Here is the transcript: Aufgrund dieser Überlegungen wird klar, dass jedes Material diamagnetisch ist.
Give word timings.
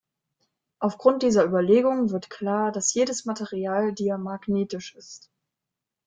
Aufgrund 0.79 1.21
dieser 1.21 1.45
Überlegungen 1.45 2.09
wird 2.09 2.31
klar, 2.31 2.71
dass 2.71 2.95
jedes 2.95 3.25
Material 3.25 3.93
diamagnetisch 3.93 4.95
ist. 4.95 5.29